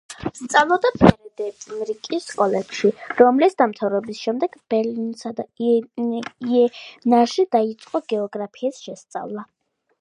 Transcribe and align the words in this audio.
სწავლობდა 0.37 0.91
ფრედერიკის 1.01 2.25
კოლეჯში, 2.39 2.91
რომლის 3.19 3.59
დამთავრების 3.63 4.23
შემდეგ 4.27 4.57
ბერლინსა 4.75 5.33
და 5.41 5.47
იენაში 5.69 7.49
დაიწყო 7.59 8.07
გეოგრაფიის 8.17 8.85
შესწავლა. 8.89 9.49